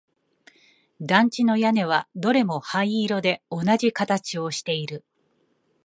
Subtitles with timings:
[0.99, 5.05] 団地の屋根はどれも灰色で同じ形をしている